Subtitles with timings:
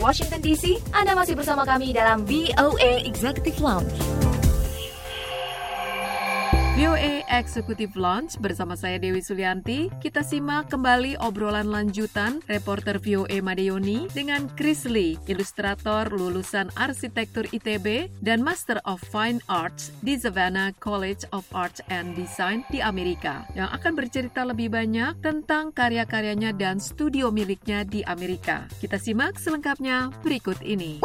[0.00, 0.80] Washington DC.
[0.96, 4.29] Anda masih bersama kami dalam VOA Executive Lounge.
[6.78, 9.90] VOA Executive Launch bersama saya Dewi Sulianti.
[9.98, 18.14] Kita simak kembali obrolan lanjutan reporter VOA Madeoni dengan Chris Lee, ilustrator lulusan arsitektur ITB
[18.22, 23.66] dan Master of Fine Arts di Savannah College of Arts and Design di Amerika, yang
[23.74, 28.70] akan bercerita lebih banyak tentang karya-karyanya dan studio miliknya di Amerika.
[28.78, 31.02] Kita simak selengkapnya berikut ini.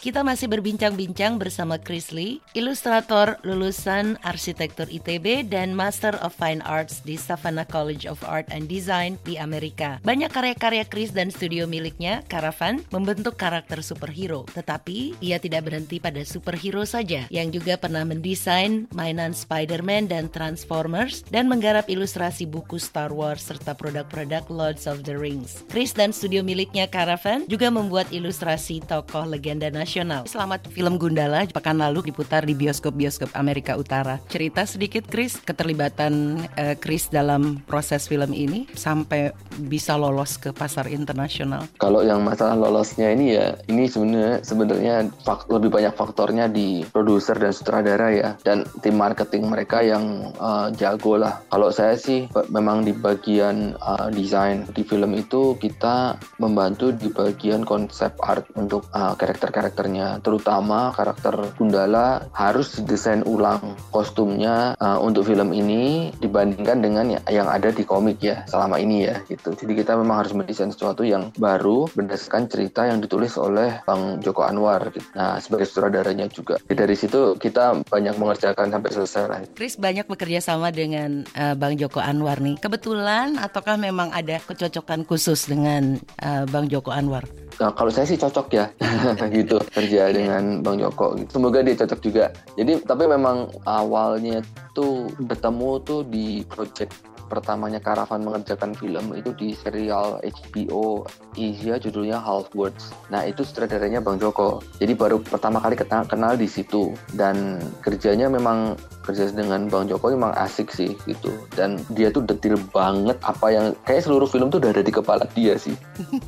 [0.00, 7.06] Kita masih berbincang-bincang bersama Chris Lee, ilustrator lulusan arsitektur ITB dan Master of Fine Arts
[7.06, 10.02] di Savannah College of Art and Design di Amerika.
[10.02, 14.42] Banyak karya-karya Chris dan studio miliknya, Caravan, membentuk karakter superhero.
[14.50, 21.22] Tetapi, ia tidak berhenti pada superhero saja, yang juga pernah mendesain mainan Spider-Man dan Transformers
[21.30, 25.62] dan menggarap ilustrasi buku Star Wars serta produk-produk Lords of the Rings.
[25.70, 30.26] Chris dan studio miliknya Caravan juga membuat ilustrasi tokoh legenda nasional.
[30.26, 34.18] Selamat film Gundala pekan lalu diputar di bioskop-bioskop Amerika Utara.
[34.26, 39.28] Cerita sedikit Chris keterlibatan uh, Chris dalam proses film ini sampai
[39.60, 41.68] bisa lolos ke pasar internasional?
[41.76, 45.12] Kalau yang masalah lolosnya ini ya ini sebenarnya sebenarnya
[45.52, 51.20] lebih banyak faktornya di produser dan sutradara ya dan tim marketing mereka yang uh, jago
[51.20, 51.44] lah.
[51.52, 57.68] Kalau saya sih memang di bagian uh, desain di film itu kita membantu di bagian
[57.68, 65.50] konsep art untuk uh, karakter-karakternya terutama karakter Gundala harus didesain ulang kostumnya uh, untuk film
[65.50, 69.56] ini dibandingkan dengan yang ada di komik ya selama ini ya gitu.
[69.56, 74.46] Jadi kita memang harus mendesain sesuatu yang baru berdasarkan cerita yang ditulis oleh Bang Joko
[74.46, 74.92] Anwar.
[74.94, 75.06] Gitu.
[75.16, 76.60] Nah sebagai sutradaranya juga.
[76.68, 79.38] Jadi dari situ kita banyak mengerjakan sampai selesai lah.
[79.56, 82.60] Chris banyak bekerja sama dengan uh, Bang Joko Anwar nih.
[82.60, 87.26] Kebetulan ataukah memang ada kecocokan khusus dengan uh, Bang Joko Anwar?
[87.58, 88.70] Nah, kalau saya sih cocok ya
[89.36, 91.18] gitu kerja dengan Bang Joko.
[91.26, 92.30] Semoga dia cocok juga.
[92.54, 94.44] Jadi tapi memang awalnya
[94.76, 101.06] tuh bertemu tuh di project pertamanya Karavan mengerjakan film itu di serial HBO
[101.38, 102.90] Asia judulnya Half Words.
[103.14, 104.58] Nah itu sutradaranya Bang Joko.
[104.82, 108.74] Jadi baru pertama kali kenal, kenal di situ dan kerjanya memang
[109.10, 111.34] kerja dengan Bang Joko memang asik sih gitu.
[111.58, 115.26] Dan dia tuh detil banget apa yang kayak seluruh film tuh udah ada di kepala
[115.34, 115.74] dia sih.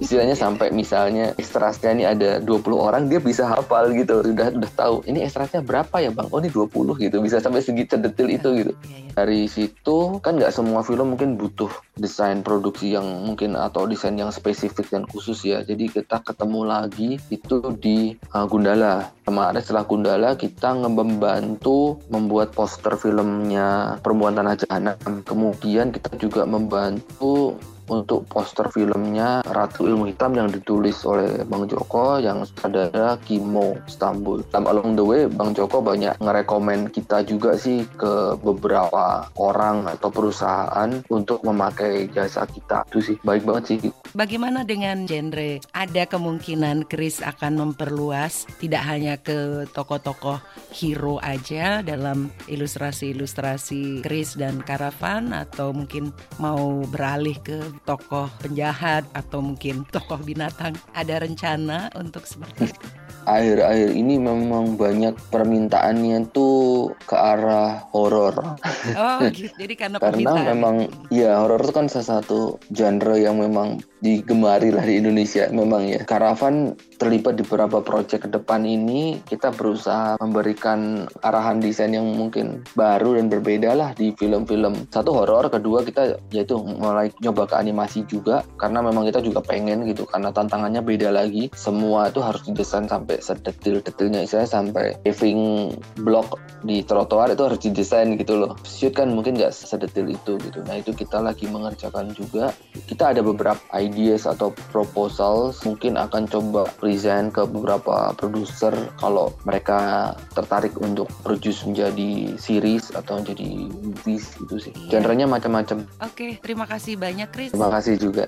[0.03, 4.27] Istilahnya sampai misalnya ekstrasnya ini ada 20 orang dia bisa hafal gitu.
[4.27, 6.27] Udah udah tahu ini ekstrasnya berapa ya Bang?
[6.35, 7.17] Oh ini 20 gitu.
[7.23, 8.73] Bisa sampai segitu detil itu gitu.
[8.83, 9.11] iya, iya.
[9.15, 14.35] dari situ kan nggak semua film mungkin butuh desain produksi yang mungkin atau desain yang
[14.35, 15.63] spesifik dan khusus ya.
[15.63, 19.13] Jadi kita ketemu lagi itu di uh, Gundala.
[19.23, 24.97] Kemarin setelah Gundala kita membantu membuat poster filmnya Perempuan Tanah Jahanam.
[25.29, 27.61] Kemudian kita juga membantu
[27.93, 34.41] untuk poster filmnya Ratu Ilmu Hitam yang ditulis oleh Bang Joko yang sutradara Kimo Istanbul.
[34.49, 40.09] Dalam along the way Bang Joko banyak ngerekomen kita juga sih ke beberapa orang atau
[40.09, 42.89] perusahaan untuk memakai jasa kita.
[42.89, 43.79] Itu sih baik banget sih.
[44.17, 45.61] Bagaimana dengan genre?
[45.73, 50.41] Ada kemungkinan Chris akan memperluas tidak hanya ke tokoh-tokoh
[50.73, 59.43] hero aja dalam ilustrasi-ilustrasi Chris dan Karavan atau mungkin mau beralih ke tokoh penjahat atau
[59.43, 62.87] mungkin tokoh binatang ada rencana untuk seperti itu?
[63.23, 68.59] Akhir-akhir ini memang banyak permintaannya tuh ke arah horor.
[68.99, 69.55] Oh, gitu.
[69.55, 74.83] jadi karena karena memang ya horor itu kan salah satu genre yang memang digemari lah
[74.83, 76.03] di Indonesia memang ya.
[76.03, 82.67] Karavan terlibat di beberapa proyek ke depan ini kita berusaha memberikan arahan desain yang mungkin
[82.75, 84.91] baru dan berbeda lah di film-film.
[84.91, 89.87] Satu horor, kedua kita yaitu mulai nyoba ke animasi juga karena memang kita juga pengen
[89.87, 91.51] gitu karena tantangannya beda lagi.
[91.55, 95.71] Semua itu harus didesain sampai sedetil-detilnya saya sampai paving
[96.03, 98.59] block di trotoar itu harus didesain gitu loh.
[98.73, 100.65] Shoot kan mungkin nggak sedetil itu gitu.
[100.65, 102.57] Nah itu kita lagi mengerjakan juga.
[102.89, 110.13] Kita ada beberapa ideas atau proposal mungkin akan coba present ke beberapa produser kalau mereka
[110.33, 114.73] tertarik untuk produce menjadi series atau menjadi movies gitu sih.
[114.89, 114.99] Iya.
[114.99, 115.85] Genrenya macam-macam.
[116.01, 117.51] Oke, terima kasih banyak Chris.
[117.53, 118.25] Terima kasih juga.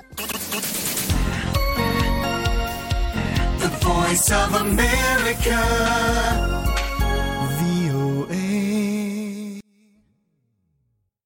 [3.65, 5.61] The Voice of America.